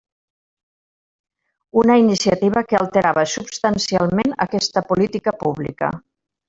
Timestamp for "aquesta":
4.49-4.89